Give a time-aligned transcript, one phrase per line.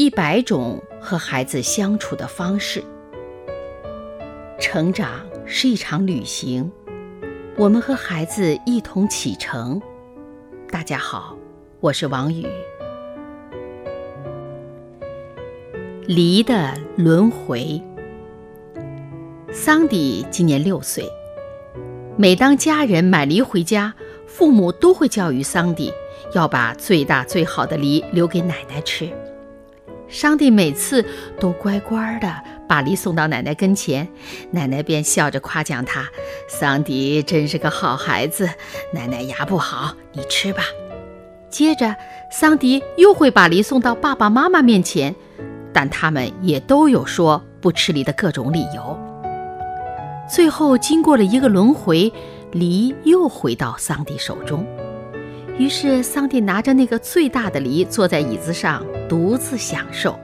[0.00, 2.82] 一百种和孩子相处的方式。
[4.58, 6.72] 成长是一场旅行，
[7.54, 9.78] 我们和孩子一同启程。
[10.70, 11.36] 大家好，
[11.80, 12.46] 我是王宇。
[16.06, 17.78] 梨的轮回。
[19.52, 21.04] 桑迪今年六岁，
[22.16, 23.92] 每当家人买梨回家，
[24.26, 25.92] 父母都会教育桑迪
[26.32, 29.06] 要把最大最好的梨留给奶奶吃。
[30.10, 31.04] 桑迪每次
[31.38, 32.34] 都乖乖地
[32.66, 34.08] 把梨送到奶奶跟前，
[34.50, 36.08] 奶奶便笑着夸奖他
[36.48, 38.48] ：“桑迪真是个好孩子，
[38.92, 40.64] 奶奶牙不好，你吃吧。”
[41.48, 41.94] 接着，
[42.30, 45.14] 桑迪又会把梨送到爸爸妈妈面前，
[45.72, 48.98] 但他们也都有说不吃梨的各种理由。
[50.28, 52.12] 最后，经过了一个轮回，
[52.52, 54.66] 梨又回到桑迪手中。
[55.58, 60.18] 于是，桑迪拿着那个最大的梨，坐在椅子上独自享受。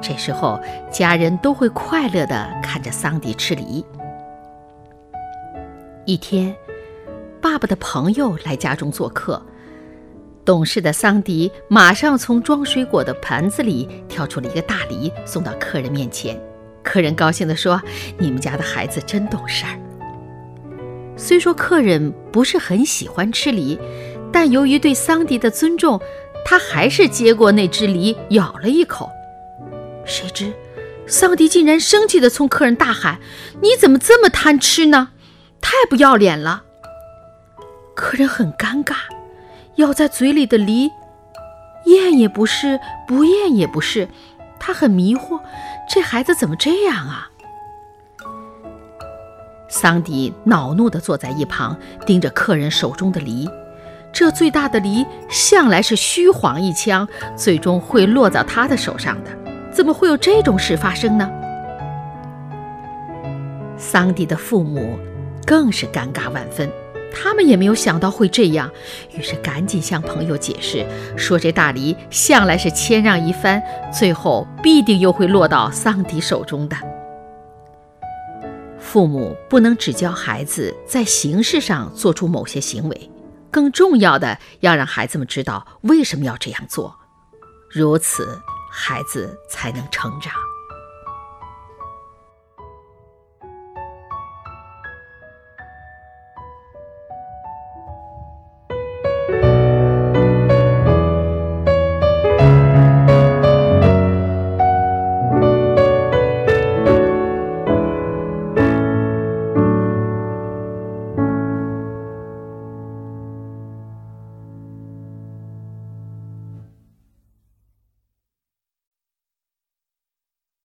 [0.00, 0.60] 这时候，
[0.90, 3.84] 家人都会快乐地看着桑迪吃梨。
[6.04, 6.54] 一天，
[7.40, 9.40] 爸爸的朋友来家中做客，
[10.44, 16.40] 懂事的桑迪马上从装水果的盘子里挑出了一个大梨，送到客人面前。
[16.82, 17.80] 客人高兴地说
[18.18, 19.78] ：“你们家的孩子真懂事儿。”
[21.14, 23.78] 虽说客人不是很喜欢吃梨。
[24.32, 26.00] 但由于对桑迪的尊重，
[26.44, 29.10] 他还是接过那只梨，咬了一口。
[30.04, 30.52] 谁知，
[31.06, 33.20] 桑迪竟然生气地冲客人大喊
[33.62, 35.10] ：“你怎么这么贪吃呢？
[35.60, 36.64] 太不要脸了！”
[37.94, 38.96] 客人很尴尬，
[39.76, 40.90] 咬在嘴里的梨，
[41.84, 44.08] 咽也不是，不咽也不是，
[44.58, 45.40] 他很迷惑，
[45.88, 47.28] 这孩子怎么这样啊？
[49.68, 53.48] 桑迪恼怒地坐在一旁，盯着客人手中的梨。
[54.12, 59.30] 这最大的梨向来是虚晃一枪，最终会落到他的手上的。
[59.72, 61.28] 怎么会有这种事发生呢？
[63.78, 64.98] 桑迪的父母
[65.46, 66.70] 更是尴尬万分，
[67.12, 68.70] 他们也没有想到会这样，
[69.16, 70.86] 于是赶紧向朋友解释
[71.16, 76.76] 说：“这大梨向来是谦让一番，最后必定又会落到桑迪手中的。”
[78.78, 83.10] 父母不能只教孩子在形式上做出某些行为。
[83.52, 86.98] 更重要的，要让孩子们知道为什么要这样做，
[87.70, 88.40] 如此
[88.72, 90.32] 孩子才能成长。